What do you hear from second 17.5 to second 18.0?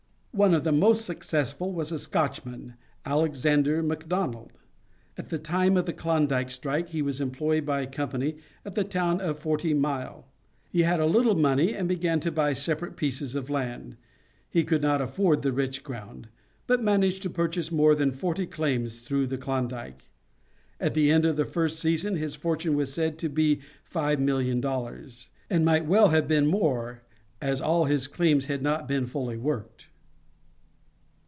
more